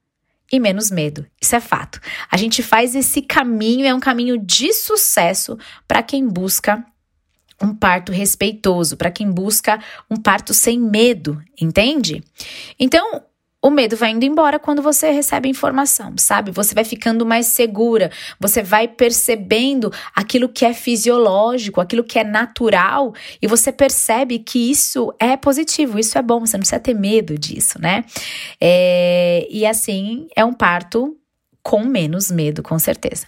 e 0.53 0.61
menos 0.61 0.91
medo. 0.91 1.27
Isso 1.41 1.57
é 1.57 1.61
fato. 1.61 2.01
A 2.31 2.37
gente 2.37 2.63
faz 2.63 2.95
esse 2.95 3.23
caminho, 3.23 3.87
é 3.87 3.95
um 3.95 4.01
caminho 4.01 4.37
de 4.37 4.73
sucesso 4.73 5.59
para 5.89 6.03
quem 6.03 6.27
busca 6.27 6.85
um 7.63 7.75
parto 7.75 8.13
respeitoso, 8.13 8.97
para 8.97 9.11
quem 9.11 9.31
busca 9.31 9.79
um 10.11 10.17
parto 10.17 10.55
sem 10.55 10.81
medo, 10.81 11.43
entende? 11.61 12.23
Então, 12.79 13.23
o 13.63 13.69
medo 13.69 13.97
vai 13.97 14.11
indo 14.11 14.25
embora 14.25 14.59
quando 14.59 14.81
você 14.81 15.11
recebe 15.11 15.49
informação, 15.49 16.15
sabe? 16.17 16.51
Você 16.51 16.75
vai 16.75 16.85
ficando 16.85 17.27
mais 17.27 17.47
segura, 17.47 18.11
você 18.39 18.63
vai 18.63 18.89
percebendo 18.89 19.93
aquilo 20.15 20.49
que 20.49 20.65
é 20.65 20.73
fisiológico, 20.73 21.81
aquilo 21.81 22.03
que 22.03 22.19
é 22.19 22.25
natural, 22.25 23.13
e 23.41 23.47
você 23.47 23.71
percebe 23.71 24.39
que 24.39 24.71
isso 24.71 25.13
é 25.21 25.37
positivo, 25.37 25.99
isso 25.99 26.17
é 26.17 26.23
bom, 26.23 26.41
você 26.41 26.57
não 26.57 26.63
precisa 26.63 26.81
ter 26.81 26.95
medo 26.95 27.39
disso, 27.39 27.79
né? 27.79 28.05
É, 28.59 29.47
e 29.51 29.67
assim 29.67 30.27
é 30.35 30.45
um 30.45 30.55
parto 30.55 31.15
com 31.63 31.85
menos 31.85 32.31
medo, 32.31 32.63
com 32.63 32.79
certeza. 32.79 33.27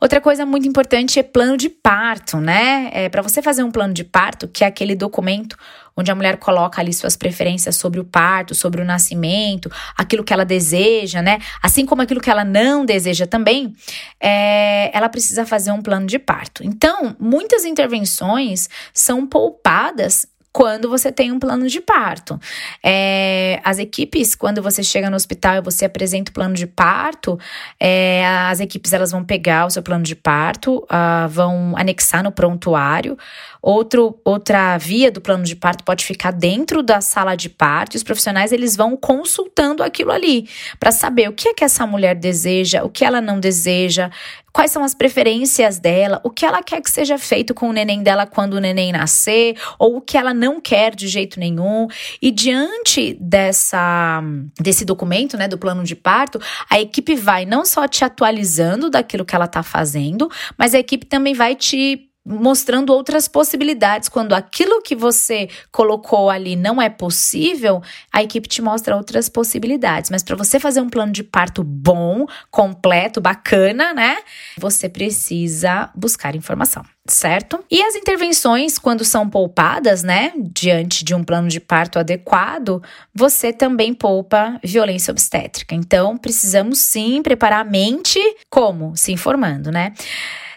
Outra 0.00 0.20
coisa 0.20 0.44
muito 0.44 0.66
importante 0.66 1.18
é 1.18 1.22
plano 1.22 1.56
de 1.56 1.68
parto, 1.68 2.38
né? 2.38 2.90
É, 2.92 3.08
para 3.08 3.22
você 3.22 3.40
fazer 3.40 3.62
um 3.62 3.70
plano 3.70 3.94
de 3.94 4.02
parto, 4.02 4.48
que 4.48 4.64
é 4.64 4.66
aquele 4.66 4.96
documento 4.96 5.56
onde 5.96 6.10
a 6.10 6.14
mulher 6.14 6.38
coloca 6.38 6.80
ali 6.80 6.92
suas 6.92 7.16
preferências 7.16 7.76
sobre 7.76 8.00
o 8.00 8.04
parto, 8.04 8.54
sobre 8.54 8.80
o 8.80 8.84
nascimento, 8.84 9.70
aquilo 9.96 10.24
que 10.24 10.32
ela 10.32 10.44
deseja, 10.44 11.22
né? 11.22 11.38
Assim 11.62 11.84
como 11.84 12.02
aquilo 12.02 12.20
que 12.20 12.30
ela 12.30 12.44
não 12.44 12.84
deseja 12.84 13.26
também, 13.26 13.74
é, 14.20 14.90
ela 14.96 15.08
precisa 15.08 15.44
fazer 15.44 15.70
um 15.70 15.82
plano 15.82 16.06
de 16.06 16.18
parto. 16.18 16.64
Então, 16.64 17.14
muitas 17.20 17.64
intervenções 17.64 18.68
são 18.92 19.26
poupadas 19.26 20.26
quando 20.52 20.88
você 20.88 21.10
tem 21.10 21.32
um 21.32 21.38
plano 21.38 21.66
de 21.66 21.80
parto. 21.80 22.38
É, 22.84 23.60
as 23.64 23.78
equipes, 23.78 24.34
quando 24.34 24.62
você 24.62 24.82
chega 24.82 25.08
no 25.08 25.16
hospital 25.16 25.56
e 25.56 25.60
você 25.62 25.86
apresenta 25.86 26.30
o 26.30 26.34
plano 26.34 26.54
de 26.54 26.66
parto, 26.66 27.38
é, 27.80 28.24
as 28.50 28.60
equipes 28.60 28.92
elas 28.92 29.10
vão 29.10 29.24
pegar 29.24 29.66
o 29.66 29.70
seu 29.70 29.82
plano 29.82 30.04
de 30.04 30.14
parto, 30.14 30.78
uh, 30.84 31.28
vão 31.28 31.74
anexar 31.76 32.22
no 32.22 32.30
prontuário. 32.30 33.16
Outro, 33.62 34.18
outra 34.24 34.76
via 34.76 35.10
do 35.10 35.20
plano 35.20 35.44
de 35.44 35.54
parto 35.54 35.84
pode 35.84 36.04
ficar 36.04 36.32
dentro 36.32 36.82
da 36.82 37.00
sala 37.00 37.36
de 37.36 37.48
parto. 37.48 37.94
E 37.94 37.96
os 37.96 38.02
profissionais 38.02 38.52
eles 38.52 38.76
vão 38.76 38.96
consultando 38.96 39.82
aquilo 39.82 40.10
ali 40.10 40.48
para 40.78 40.90
saber 40.90 41.28
o 41.28 41.32
que 41.32 41.48
é 41.48 41.54
que 41.54 41.64
essa 41.64 41.86
mulher 41.86 42.14
deseja, 42.16 42.82
o 42.82 42.90
que 42.90 43.04
ela 43.04 43.20
não 43.20 43.38
deseja, 43.38 44.10
quais 44.52 44.70
são 44.70 44.84
as 44.84 44.94
preferências 44.94 45.78
dela, 45.78 46.20
o 46.22 46.30
que 46.30 46.44
ela 46.44 46.62
quer 46.62 46.80
que 46.82 46.90
seja 46.90 47.16
feito 47.16 47.54
com 47.54 47.70
o 47.70 47.72
neném 47.72 48.02
dela 48.02 48.26
quando 48.26 48.54
o 48.54 48.60
neném 48.60 48.92
nascer, 48.92 49.56
ou 49.78 49.96
o 49.96 50.00
que 50.00 50.18
ela 50.18 50.34
não 50.42 50.60
quer 50.60 50.94
de 50.94 51.06
jeito 51.06 51.38
nenhum. 51.38 51.86
E 52.20 52.30
diante 52.30 53.16
dessa 53.20 54.20
desse 54.60 54.84
documento, 54.84 55.36
né, 55.36 55.46
do 55.46 55.56
plano 55.56 55.84
de 55.84 55.94
parto, 55.94 56.40
a 56.68 56.80
equipe 56.80 57.14
vai 57.14 57.46
não 57.46 57.64
só 57.64 57.86
te 57.86 58.04
atualizando 58.04 58.90
daquilo 58.90 59.24
que 59.24 59.34
ela 59.34 59.44
está 59.44 59.62
fazendo, 59.62 60.28
mas 60.58 60.74
a 60.74 60.78
equipe 60.78 61.06
também 61.06 61.32
vai 61.34 61.54
te 61.54 62.11
mostrando 62.24 62.92
outras 62.92 63.28
possibilidades. 63.28 64.08
Quando 64.08 64.32
aquilo 64.32 64.82
que 64.82 64.94
você 64.94 65.48
colocou 65.70 66.30
ali 66.30 66.56
não 66.56 66.80
é 66.80 66.88
possível, 66.88 67.82
a 68.12 68.22
equipe 68.22 68.48
te 68.48 68.62
mostra 68.62 68.96
outras 68.96 69.28
possibilidades. 69.28 70.10
Mas 70.10 70.22
para 70.22 70.36
você 70.36 70.60
fazer 70.60 70.80
um 70.80 70.88
plano 70.88 71.12
de 71.12 71.22
parto 71.22 71.62
bom, 71.64 72.26
completo, 72.50 73.20
bacana, 73.20 73.92
né? 73.92 74.18
Você 74.58 74.88
precisa 74.88 75.90
buscar 75.94 76.34
informação. 76.36 76.84
Certo? 77.04 77.64
E 77.68 77.82
as 77.82 77.96
intervenções, 77.96 78.78
quando 78.78 79.04
são 79.04 79.28
poupadas, 79.28 80.04
né, 80.04 80.32
diante 80.36 81.04
de 81.04 81.16
um 81.16 81.24
plano 81.24 81.48
de 81.48 81.58
parto 81.58 81.98
adequado, 81.98 82.80
você 83.12 83.52
também 83.52 83.92
poupa 83.92 84.56
violência 84.62 85.10
obstétrica. 85.10 85.74
Então, 85.74 86.16
precisamos 86.16 86.78
sim 86.78 87.20
preparar 87.20 87.66
a 87.66 87.68
mente, 87.68 88.20
como? 88.48 88.96
Se 88.96 89.10
informando, 89.10 89.72
né? 89.72 89.92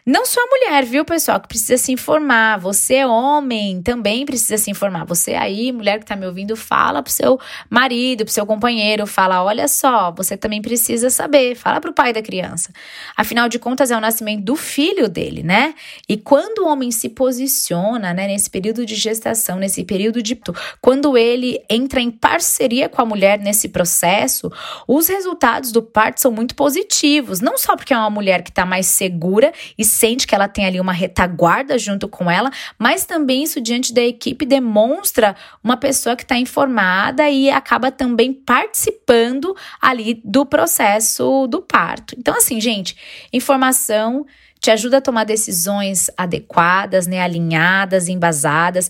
Não 0.08 0.24
só 0.24 0.40
a 0.40 0.46
mulher, 0.46 0.86
viu, 0.86 1.04
pessoal, 1.04 1.40
que 1.40 1.48
precisa 1.48 1.78
se 1.78 1.92
informar. 1.92 2.60
Você, 2.60 3.04
homem, 3.04 3.82
também 3.82 4.24
precisa 4.24 4.56
se 4.56 4.70
informar. 4.70 5.04
Você 5.06 5.34
aí, 5.34 5.72
mulher 5.72 5.98
que 5.98 6.06
tá 6.06 6.16
me 6.16 6.28
ouvindo, 6.28 6.56
fala 6.56 7.02
pro 7.02 7.12
seu 7.12 7.40
marido, 7.72 8.24
pro 8.24 8.32
seu 8.32 8.46
companheiro, 8.46 9.08
fala: 9.08 9.44
olha 9.44 9.68
só, 9.68 10.12
você 10.12 10.38
também 10.38 10.62
precisa 10.62 11.10
saber. 11.10 11.56
Fala 11.56 11.82
pro 11.82 11.92
pai 11.92 12.14
da 12.14 12.22
criança. 12.22 12.72
Afinal 13.18 13.50
de 13.50 13.58
contas, 13.58 13.90
é 13.90 13.98
o 13.98 14.00
nascimento 14.00 14.44
do 14.44 14.56
filho 14.56 15.10
dele, 15.10 15.42
né? 15.42 15.74
E 16.08 16.18
quando 16.18 16.60
o 16.60 16.68
homem 16.68 16.92
se 16.92 17.10
posiciona, 17.10 18.14
né, 18.14 18.28
nesse 18.28 18.52
período 18.52 18.86
de 18.86 18.94
gestação, 18.94 19.58
nesse 19.58 19.84
período 19.84 20.22
de. 20.22 20.40
Quando 20.80 21.18
ele 21.18 21.64
entra 21.68 22.00
em 22.00 22.12
parceria 22.12 22.88
com 22.88 23.02
a 23.02 23.06
mulher 23.06 23.40
nesse 23.40 23.70
processo, 23.70 24.52
os 24.88 25.08
resultados 25.08 25.72
do 25.72 25.82
parto 25.82 26.22
são 26.22 26.32
muito 26.32 26.54
positivos. 26.54 27.42
Não 27.42 27.58
só 27.58 27.76
porque 27.76 27.92
é 27.92 27.98
uma 27.98 28.12
mulher 28.12 28.44
que 28.44 28.52
tá 28.52 28.68
mais 28.68 28.86
segura 28.86 29.52
e 29.76 29.95
sente 29.96 30.28
que 30.28 30.36
ela 30.36 30.48
tem 30.48 30.66
ali 30.66 30.80
uma 30.80 30.92
retaguarda 30.92 31.80
junto 31.80 32.08
com 32.08 32.30
ela, 32.30 32.52
mas 32.78 33.06
também 33.06 33.44
isso 33.44 33.62
diante 33.62 33.94
da 33.94 34.02
equipe 34.02 34.46
demonstra 34.46 35.36
uma 35.64 35.78
pessoa 35.78 36.16
que 36.16 36.24
está 36.24 36.38
informada 36.38 37.30
e 37.30 37.50
acaba 37.50 37.92
também 37.92 38.34
participando 38.34 39.56
ali 39.82 40.22
do 40.24 40.46
processo 40.46 41.48
do 41.48 41.62
parto. 41.62 42.16
Então, 42.18 42.36
assim, 42.36 42.60
gente, 42.60 42.96
informação 43.32 44.25
te 44.60 44.72
ajuda 44.72 44.98
a 44.98 45.02
tomar 45.02 45.25
decisões 45.25 46.10
adequadas, 46.18 47.06
né, 47.06 47.22
alinhadas, 47.22 48.08
embasadas. 48.08 48.90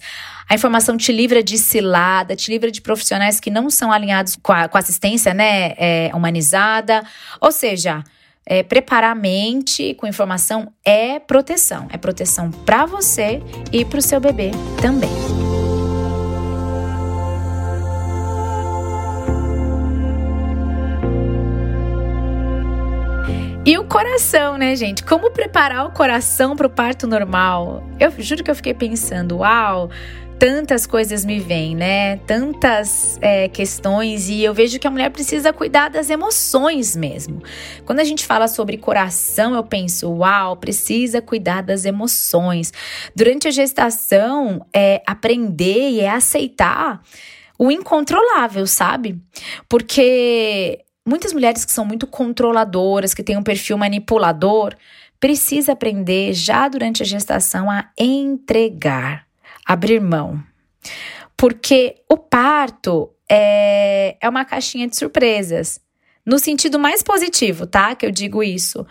A 0.50 0.56
informação 0.56 0.96
te 0.96 1.12
livra 1.12 1.44
de 1.44 1.58
cilada, 1.58 2.36
te 2.36 2.50
livra 2.50 2.72
de 2.72 2.82
profissionais 2.82 3.40
que 3.40 3.50
não 3.50 3.70
são 3.70 3.92
alinhados 3.92 4.38
com 4.42 4.54
a, 4.54 4.70
com 4.70 4.78
a 4.78 4.80
assistência, 4.80 5.34
né, 5.34 5.74
é, 5.78 6.12
humanizada. 6.14 7.04
Ou 7.42 7.52
seja, 7.52 8.04
é, 8.46 8.62
preparar 8.62 9.12
a 9.12 9.16
mente 9.16 9.94
com 9.96 10.06
informação 10.06 10.72
é 10.84 11.20
proteção. 11.20 11.88
É 11.92 11.98
proteção 11.98 12.52
para 12.52 12.86
você 12.86 13.42
e 13.72 13.84
para 13.84 14.00
o 14.00 14.02
seu 14.02 14.20
bebê 14.20 14.52
também. 14.82 15.10
E 23.68 23.80
o 23.80 23.84
coração, 23.84 24.60
né, 24.60 24.76
gente? 24.76 25.04
Como 25.04 25.32
preparar 25.32 25.88
o 25.88 25.92
coração 25.92 26.56
para 26.56 26.68
o 26.68 26.70
parto 26.70 27.08
normal? 27.08 27.84
Eu 28.00 28.12
juro 28.20 28.44
que 28.44 28.52
eu 28.52 28.56
fiquei 28.56 28.76
pensando, 28.76 29.38
uau, 29.38 29.90
tantas 30.40 30.86
coisas 30.86 31.24
me 31.24 31.40
vêm, 31.40 31.76
né? 31.76 32.18
Tantas 32.18 33.18
é, 33.22 33.48
questões 33.48 34.30
e 34.30 34.44
eu 34.44 34.54
vejo 34.54 34.80
que 34.80 34.88
a 34.88 34.92
mulher 34.92 35.10
precisa 35.10 35.54
cuidar 35.54 35.90
das 35.90 36.10
emoções 36.10 36.96
mesmo. 36.96 37.42
Quando 37.86 38.00
a 38.00 38.04
gente 38.04 38.26
fala 38.26 38.48
sobre 38.48 38.78
coração, 38.78 39.56
eu 39.56 39.64
penso, 39.64 40.10
uau, 40.12 40.58
precisa 40.58 41.22
cuidar 41.22 41.62
das 41.62 41.86
emoções. 41.86 42.74
Durante 43.16 43.48
a 43.48 43.52
gestação, 43.52 44.66
é 44.74 45.02
aprender 45.08 45.92
e 45.92 46.02
é 46.02 46.10
aceitar 46.10 47.02
o 47.58 47.72
incontrolável, 47.72 48.68
sabe? 48.68 49.18
Porque 49.70 50.80
muitas 51.08 51.32
mulheres 51.32 51.64
que 51.64 51.72
são 51.72 51.86
muito 51.86 52.06
controladoras, 52.06 53.14
que 53.14 53.24
têm 53.24 53.38
um 53.38 53.44
perfil 53.44 53.78
manipulador, 53.78 54.76
precisa 55.20 55.72
aprender 55.72 56.34
já 56.34 56.68
durante 56.68 57.02
a 57.02 57.06
gestação 57.06 57.72
a 57.72 57.86
entregar 57.98 59.25
abrir 59.66 60.00
mão. 60.00 60.42
Porque 61.36 61.96
o 62.10 62.18
parto 62.18 63.12
é, 63.30 64.18
é 64.22 64.30
uma 64.30 64.46
caixinha 64.46 64.88
de 64.88 64.96
surpresas. 64.96 65.80
No 66.26 66.40
sentido 66.40 66.80
mais 66.80 67.04
positivo, 67.04 67.68
tá? 67.68 67.96
Que 67.96 68.06
eu 68.06 68.12
digo 68.12 68.44
isso. 68.44 68.86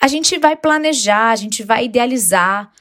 A 0.00 0.08
gente 0.08 0.38
vai 0.38 0.56
planejar, 0.56 1.30
a 1.30 1.36
gente 1.36 1.62
vai 1.62 1.84
idealizar, 1.84 2.72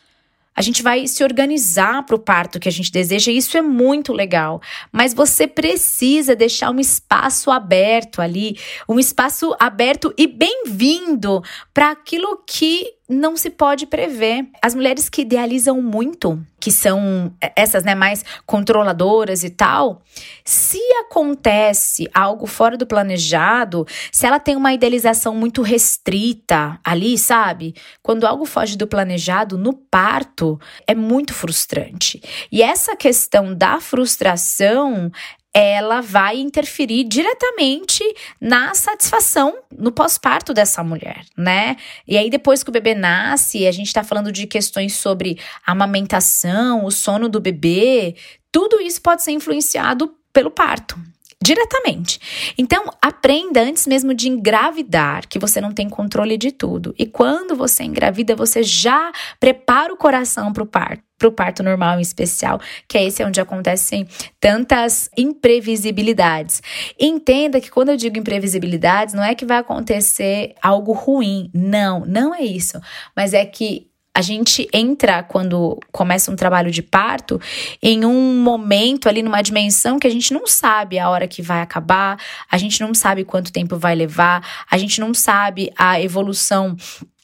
a 0.56 0.62
gente 0.62 0.84
vai 0.84 1.08
se 1.08 1.24
organizar 1.24 2.04
para 2.06 2.16
o 2.16 2.20
parto 2.20 2.60
que 2.60 2.68
a 2.68 2.72
gente 2.72 2.92
deseja, 2.92 3.32
e 3.32 3.38
isso 3.38 3.58
é 3.58 3.62
muito 3.62 4.12
legal. 4.12 4.62
Mas 4.92 5.14
você 5.14 5.48
precisa 5.48 6.36
deixar 6.36 6.72
um 6.72 6.80
espaço 6.80 7.50
aberto 7.50 8.22
ali, 8.22 8.58
um 8.88 9.00
espaço 9.00 9.56
aberto 9.60 10.14
e 10.18 10.28
bem-vindo 10.28 11.42
para 11.74 11.92
aquilo 11.92 12.44
que 12.46 12.94
não 13.12 13.36
se 13.36 13.50
pode 13.50 13.86
prever. 13.86 14.48
As 14.62 14.74
mulheres 14.74 15.10
que 15.10 15.22
idealizam 15.22 15.82
muito, 15.82 16.42
que 16.60 16.72
são 16.72 17.34
essas, 17.56 17.84
né, 17.84 17.94
mais 17.94 18.24
controladoras 18.46 19.44
e 19.44 19.50
tal, 19.50 20.02
se 20.46 20.80
acontece 21.02 22.10
algo 22.14 22.48
fora 22.48 22.78
do 22.78 22.88
planejado, 22.88 23.86
se 24.12 24.26
ela 24.26 24.40
tem 24.40 24.56
uma 24.56 24.74
idealização 24.74 25.36
muito 25.36 25.62
restrita 25.62 26.80
ali, 26.84 27.18
sabe? 27.18 27.76
Quando 28.02 28.26
algo 28.26 28.46
foge 28.46 28.78
do 28.78 28.88
planejado 28.88 29.58
no 29.58 29.74
parto, 29.74 30.60
é 30.88 30.96
muito 30.96 31.34
frustrante. 31.34 32.22
E 32.52 32.62
essa 32.62 32.96
questão 32.96 33.54
da 33.54 33.80
frustração 33.80 35.12
ela 35.54 36.02
vai 36.02 36.38
interferir 36.38 37.04
diretamente 37.04 38.04
na 38.40 38.74
satisfação 38.74 39.58
no 39.78 39.92
pós-parto 39.92 40.54
dessa 40.54 40.84
mulher, 40.84 41.26
né? 41.38 41.76
E 42.08 42.18
aí, 42.18 42.30
depois 42.30 42.64
que 42.64 42.70
o 42.70 42.74
bebê 42.74 42.96
nasce, 42.96 43.68
a 43.68 43.72
gente 43.72 43.88
está 43.88 44.04
falando 44.04 44.32
de 44.32 44.48
questões 44.48 44.94
sobre 44.94 45.38
amamentação, 45.66 46.86
o 46.86 46.92
sono 46.92 47.28
do 47.28 47.40
bebê, 47.40 48.16
tudo 48.52 48.80
isso 48.82 49.02
pode 49.02 49.24
ser 49.24 49.32
influenciado 49.32 50.16
pelo 50.32 50.50
parto, 50.50 50.98
diretamente. 51.42 52.54
Então, 52.58 52.86
aprenda 53.02 53.62
antes 53.62 53.88
mesmo 53.88 54.14
de 54.14 54.30
engravidar, 54.30 55.28
que 55.28 55.40
você 55.40 55.60
não 55.60 55.72
tem 55.72 55.90
controle 55.90 56.38
de 56.38 56.52
tudo. 56.52 56.94
E 56.98 57.06
quando 57.06 57.56
você 57.56 57.84
engravida, 57.84 58.36
você 58.36 58.62
já 58.62 59.12
prepara 59.40 59.92
o 59.92 59.98
coração 59.98 60.54
para 60.54 60.64
o 60.64 60.68
parto 60.68 61.04
para 61.22 61.28
o 61.28 61.32
parto 61.32 61.62
normal 61.62 62.00
em 62.00 62.02
especial, 62.02 62.60
que 62.88 62.98
é 62.98 63.06
esse 63.06 63.24
onde 63.24 63.40
acontecem 63.40 64.08
tantas 64.40 65.08
imprevisibilidades. 65.16 66.64
Entenda 67.00 67.62
que 67.62 67.70
quando 67.70 67.90
eu 67.90 67.96
digo 67.96 68.18
imprevisibilidades, 68.18 69.14
não 69.14 69.24
é 69.24 69.36
que 69.36 69.46
vai 69.46 69.58
acontecer 69.58 70.56
algo 70.60 70.94
ruim, 70.94 71.52
não, 71.54 72.04
não 72.08 72.34
é 72.34 72.42
isso, 72.42 72.82
mas 73.16 73.36
é 73.36 73.46
que 73.46 73.91
a 74.14 74.22
gente 74.22 74.68
entra 74.74 75.24
quando 75.24 75.80
começa 75.92 76.32
um 76.32 76.36
trabalho 76.36 76.70
de 76.70 76.82
parto 76.82 77.40
em 77.82 78.06
um 78.06 78.42
momento 78.42 79.08
ali 79.08 79.24
numa 79.24 79.42
dimensão 79.42 79.98
que 79.98 80.08
a 80.08 80.10
gente 80.10 80.34
não 80.34 80.46
sabe 80.46 81.00
a 81.00 81.10
hora 81.10 81.28
que 81.28 81.42
vai 81.42 81.62
acabar, 81.62 82.20
a 82.50 82.58
gente 82.58 82.82
não 82.82 82.94
sabe 82.94 83.24
quanto 83.24 83.54
tempo 83.54 83.78
vai 83.78 83.96
levar, 83.96 84.66
a 84.70 84.78
gente 84.78 85.00
não 85.00 85.14
sabe 85.14 85.72
a 85.78 86.02
evolução 86.02 86.76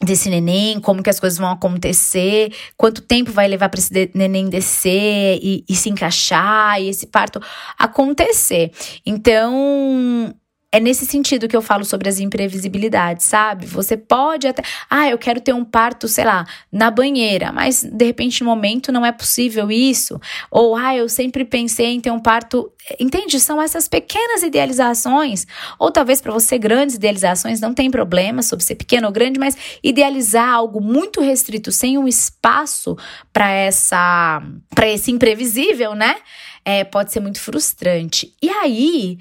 desse 0.01 0.29
neném, 0.29 0.79
como 0.79 1.03
que 1.03 1.09
as 1.09 1.19
coisas 1.19 1.37
vão 1.37 1.49
acontecer, 1.49 2.53
quanto 2.77 3.01
tempo 3.01 3.31
vai 3.31 3.47
levar 3.47 3.67
para 3.67 3.79
esse 3.79 4.11
neném 4.13 4.47
descer 4.47 5.39
e, 5.41 5.65
e 5.67 5.75
se 5.75 5.89
encaixar 5.89 6.81
e 6.81 6.87
esse 6.87 7.07
parto 7.07 7.41
acontecer. 7.77 8.71
Então, 9.05 10.33
é 10.69 10.81
nesse 10.81 11.05
sentido 11.05 11.47
que 11.47 11.55
eu 11.55 11.61
falo 11.61 11.85
sobre 11.85 12.09
as 12.09 12.19
imprevisibilidades, 12.19 13.25
sabe? 13.25 13.65
Você 13.65 13.95
pode 13.95 14.47
até, 14.47 14.61
ah, 14.89 15.09
eu 15.09 15.17
quero 15.17 15.39
ter 15.39 15.53
um 15.53 15.63
parto, 15.63 16.09
sei 16.09 16.25
lá, 16.25 16.45
na 16.69 16.91
banheira, 16.91 17.53
mas 17.53 17.83
de 17.83 18.05
repente 18.05 18.43
no 18.43 18.49
momento 18.49 18.91
não 18.91 19.05
é 19.05 19.13
possível 19.13 19.71
isso, 19.71 20.19
ou 20.51 20.75
ah, 20.75 20.93
eu 20.93 21.07
sempre 21.07 21.45
pensei 21.45 21.87
em 21.87 22.01
ter 22.01 22.11
um 22.11 22.19
parto, 22.19 22.69
entende? 22.99 23.39
São 23.39 23.61
essas 23.61 23.87
pequenas 23.87 24.43
idealizações, 24.43 25.47
ou 25.79 25.89
talvez 25.89 26.19
para 26.19 26.33
você 26.33 26.57
grandes 26.57 26.97
idealizações, 26.97 27.61
não 27.61 27.73
tem 27.73 27.89
problema 27.89 28.43
sobre 28.43 28.65
ser 28.65 28.75
pequeno 28.75 29.07
ou 29.07 29.13
grande, 29.13 29.39
mas 29.39 29.55
idealizar 29.81 30.49
algo 30.49 30.81
muito 30.81 31.21
restrito 31.21 31.71
sem 31.71 31.97
um 31.97 32.09
espaço 32.09 32.97
para 33.31 33.49
essa 33.49 34.43
para 34.75 34.89
esse 34.89 35.11
imprevisível, 35.11 35.95
né? 35.95 36.17
É, 36.65 36.83
pode 36.83 37.13
ser 37.13 37.21
muito 37.21 37.39
frustrante. 37.39 38.35
E 38.41 38.49
aí, 38.49 39.17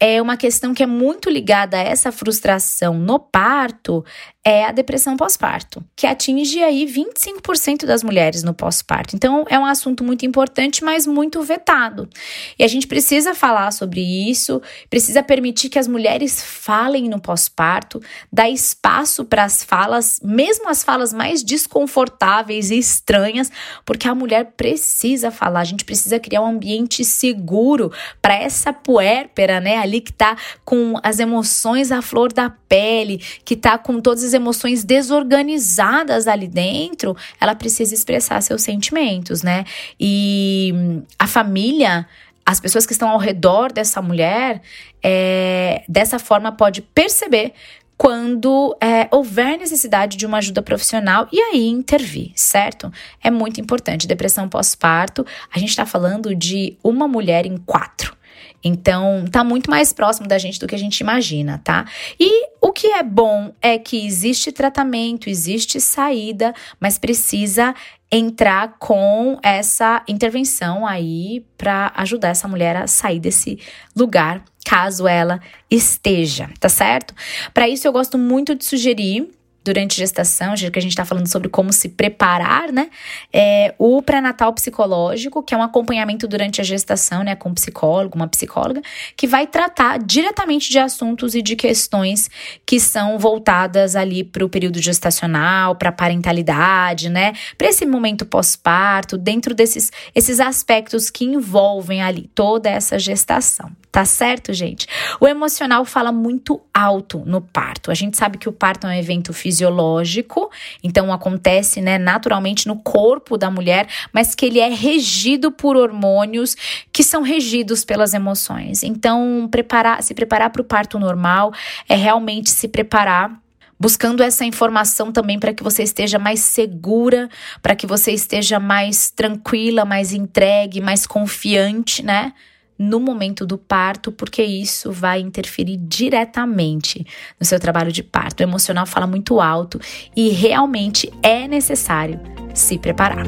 é 0.00 0.20
uma 0.20 0.36
questão 0.36 0.74
que 0.74 0.82
é 0.82 0.86
muito 0.86 1.30
ligada 1.30 1.76
a 1.76 1.80
essa 1.80 2.12
frustração 2.12 2.94
no 2.94 3.18
parto, 3.18 4.04
é 4.46 4.64
a 4.64 4.70
depressão 4.70 5.16
pós-parto, 5.16 5.84
que 5.96 6.06
atinge 6.06 6.62
aí 6.62 6.86
25% 6.86 7.84
das 7.84 8.04
mulheres 8.04 8.44
no 8.44 8.54
pós-parto. 8.54 9.16
Então, 9.16 9.44
é 9.48 9.58
um 9.58 9.66
assunto 9.66 10.04
muito 10.04 10.24
importante, 10.24 10.84
mas 10.84 11.04
muito 11.04 11.42
vetado. 11.42 12.08
E 12.56 12.62
a 12.62 12.68
gente 12.68 12.86
precisa 12.86 13.34
falar 13.34 13.72
sobre 13.72 14.00
isso, 14.00 14.62
precisa 14.88 15.20
permitir 15.20 15.68
que 15.68 15.80
as 15.80 15.88
mulheres 15.88 16.40
falem 16.40 17.08
no 17.08 17.20
pós-parto, 17.20 18.00
dar 18.32 18.48
espaço 18.48 19.24
para 19.24 19.42
as 19.42 19.64
falas, 19.64 20.20
mesmo 20.22 20.68
as 20.68 20.84
falas 20.84 21.12
mais 21.12 21.42
desconfortáveis 21.42 22.70
e 22.70 22.78
estranhas, 22.78 23.50
porque 23.84 24.06
a 24.06 24.14
mulher 24.14 24.52
precisa 24.56 25.32
falar, 25.32 25.58
a 25.58 25.64
gente 25.64 25.84
precisa 25.84 26.20
criar 26.20 26.42
um 26.42 26.46
ambiente 26.46 27.04
seguro 27.04 27.90
para 28.22 28.36
essa 28.36 28.72
puérpera, 28.72 29.58
né, 29.58 29.78
ali 29.78 30.00
que 30.00 30.12
tá 30.12 30.36
com 30.64 30.94
as 31.02 31.18
emoções 31.18 31.90
à 31.90 32.00
flor 32.00 32.32
da 32.32 32.48
pele, 32.48 33.20
que 33.44 33.56
tá 33.56 33.76
com 33.76 34.00
todas 34.00 34.22
as 34.22 34.35
emoções 34.36 34.84
desorganizadas 34.84 36.28
ali 36.28 36.46
dentro, 36.46 37.16
ela 37.40 37.54
precisa 37.54 37.94
expressar 37.94 38.40
seus 38.42 38.62
sentimentos, 38.62 39.42
né? 39.42 39.64
E 39.98 40.72
a 41.18 41.26
família 41.26 42.06
as 42.48 42.60
pessoas 42.60 42.86
que 42.86 42.92
estão 42.92 43.08
ao 43.08 43.18
redor 43.18 43.72
dessa 43.72 44.00
mulher, 44.00 44.62
é, 45.02 45.82
dessa 45.88 46.16
forma, 46.16 46.52
pode 46.52 46.80
perceber 46.80 47.52
quando 47.96 48.76
é, 48.80 49.08
houver 49.10 49.58
necessidade 49.58 50.16
de 50.16 50.26
uma 50.26 50.38
ajuda 50.38 50.62
profissional 50.62 51.26
e 51.32 51.40
aí 51.40 51.66
intervir, 51.66 52.30
certo? 52.36 52.92
É 53.22 53.30
muito 53.30 53.60
importante. 53.60 54.06
Depressão 54.06 54.48
pós-parto, 54.48 55.26
a 55.52 55.58
gente 55.58 55.70
está 55.70 55.84
falando 55.84 56.34
de 56.34 56.76
uma 56.84 57.08
mulher 57.08 57.46
em 57.46 57.56
quatro. 57.56 58.14
Então, 58.62 59.24
tá 59.30 59.44
muito 59.44 59.70
mais 59.70 59.92
próximo 59.92 60.26
da 60.26 60.38
gente 60.38 60.58
do 60.58 60.66
que 60.66 60.74
a 60.74 60.78
gente 60.78 61.00
imagina, 61.00 61.60
tá? 61.62 61.84
E 62.18 62.48
o 62.60 62.72
que 62.72 62.88
é 62.88 63.02
bom 63.02 63.52
é 63.60 63.78
que 63.78 64.04
existe 64.04 64.50
tratamento, 64.50 65.30
existe 65.30 65.80
saída, 65.80 66.54
mas 66.80 66.98
precisa 66.98 67.74
entrar 68.10 68.76
com 68.78 69.38
essa 69.42 70.02
intervenção 70.08 70.86
aí 70.86 71.44
para 71.58 71.92
ajudar 71.96 72.28
essa 72.28 72.46
mulher 72.46 72.76
a 72.76 72.86
sair 72.86 73.18
desse 73.18 73.58
lugar, 73.94 74.44
caso 74.64 75.06
ela 75.06 75.40
esteja, 75.70 76.50
tá 76.58 76.68
certo? 76.68 77.14
Para 77.52 77.68
isso 77.68 77.86
eu 77.86 77.92
gosto 77.92 78.16
muito 78.16 78.54
de 78.54 78.64
sugerir 78.64 79.35
durante 79.66 79.96
gestação, 79.96 80.56
já 80.56 80.70
que 80.70 80.78
a 80.78 80.82
gente 80.82 80.92
está 80.92 81.04
falando 81.04 81.26
sobre 81.26 81.48
como 81.48 81.72
se 81.72 81.88
preparar, 81.88 82.72
né? 82.72 82.88
É, 83.32 83.74
o 83.78 84.00
pré-natal 84.00 84.52
psicológico, 84.52 85.42
que 85.42 85.52
é 85.52 85.56
um 85.56 85.62
acompanhamento 85.62 86.28
durante 86.28 86.60
a 86.60 86.64
gestação, 86.64 87.24
né, 87.24 87.34
com 87.34 87.48
um 87.48 87.54
psicólogo, 87.54 88.14
uma 88.14 88.28
psicóloga, 88.28 88.80
que 89.16 89.26
vai 89.26 89.46
tratar 89.46 89.98
diretamente 89.98 90.70
de 90.70 90.78
assuntos 90.78 91.34
e 91.34 91.42
de 91.42 91.56
questões 91.56 92.30
que 92.64 92.78
são 92.78 93.18
voltadas 93.18 93.96
ali 93.96 94.22
para 94.22 94.44
o 94.44 94.48
período 94.48 94.80
gestacional, 94.80 95.74
para 95.74 95.88
a 95.88 95.92
parentalidade, 95.92 97.08
né? 97.08 97.32
Para 97.58 97.68
esse 97.68 97.84
momento 97.84 98.24
pós-parto, 98.24 99.18
dentro 99.18 99.52
desses 99.52 99.90
esses 100.14 100.38
aspectos 100.38 101.10
que 101.10 101.24
envolvem 101.24 102.02
ali 102.02 102.30
toda 102.34 102.70
essa 102.70 102.98
gestação. 102.98 103.70
Tá 103.96 104.04
certo, 104.04 104.52
gente? 104.52 104.86
O 105.18 105.26
emocional 105.26 105.82
fala 105.86 106.12
muito 106.12 106.60
alto 106.74 107.22
no 107.24 107.40
parto. 107.40 107.90
A 107.90 107.94
gente 107.94 108.14
sabe 108.14 108.36
que 108.36 108.46
o 108.46 108.52
parto 108.52 108.86
é 108.86 108.90
um 108.90 108.92
evento 108.92 109.32
fisiológico, 109.56 110.50
então 110.82 111.12
acontece, 111.12 111.80
né, 111.80 111.98
naturalmente 111.98 112.68
no 112.68 112.76
corpo 112.76 113.38
da 113.38 113.50
mulher, 113.50 113.88
mas 114.12 114.34
que 114.34 114.44
ele 114.44 114.60
é 114.60 114.68
regido 114.68 115.50
por 115.50 115.76
hormônios 115.76 116.56
que 116.92 117.02
são 117.02 117.22
regidos 117.22 117.84
pelas 117.84 118.12
emoções. 118.12 118.82
Então, 118.82 119.48
preparar, 119.50 120.02
se 120.02 120.14
preparar 120.14 120.50
para 120.50 120.60
o 120.60 120.64
parto 120.64 120.98
normal 120.98 121.52
é 121.88 121.96
realmente 121.96 122.50
se 122.50 122.68
preparar 122.68 123.40
buscando 123.78 124.22
essa 124.22 124.42
informação 124.42 125.12
também 125.12 125.38
para 125.38 125.52
que 125.52 125.62
você 125.62 125.82
esteja 125.82 126.18
mais 126.18 126.40
segura, 126.40 127.28
para 127.60 127.76
que 127.76 127.86
você 127.86 128.10
esteja 128.10 128.58
mais 128.58 129.10
tranquila, 129.10 129.84
mais 129.84 130.14
entregue, 130.14 130.80
mais 130.80 131.06
confiante, 131.06 132.02
né? 132.02 132.32
No 132.78 133.00
momento 133.00 133.46
do 133.46 133.56
parto, 133.56 134.12
porque 134.12 134.42
isso 134.42 134.92
vai 134.92 135.20
interferir 135.20 135.76
diretamente 135.76 137.06
no 137.38 137.46
seu 137.46 137.58
trabalho 137.58 137.92
de 137.92 138.02
parto. 138.02 138.40
O 138.40 138.42
emocional 138.42 138.86
fala 138.86 139.06
muito 139.06 139.40
alto 139.40 139.80
e 140.14 140.28
realmente 140.30 141.12
é 141.22 141.48
necessário 141.48 142.20
se 142.54 142.78
preparar. 142.78 143.26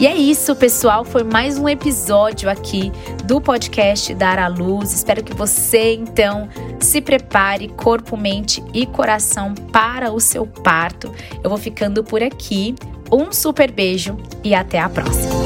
E 0.00 0.06
é 0.06 0.16
isso, 0.16 0.56
pessoal. 0.56 1.04
Foi 1.04 1.22
mais 1.22 1.58
um 1.58 1.68
episódio 1.68 2.48
aqui 2.48 2.90
do 3.26 3.38
podcast 3.38 4.14
Dar 4.14 4.38
à 4.38 4.48
Luz. 4.48 4.94
Espero 4.94 5.22
que 5.22 5.34
você, 5.34 5.92
então, 5.92 6.48
se 6.84 7.00
prepare 7.00 7.68
corpo, 7.68 8.16
mente 8.16 8.62
e 8.72 8.86
coração 8.86 9.54
para 9.54 10.12
o 10.12 10.20
seu 10.20 10.46
parto. 10.46 11.12
Eu 11.42 11.50
vou 11.50 11.58
ficando 11.58 12.02
por 12.02 12.22
aqui. 12.22 12.74
Um 13.12 13.32
super 13.32 13.70
beijo 13.70 14.16
e 14.44 14.54
até 14.54 14.78
a 14.78 14.88
próxima. 14.88 15.39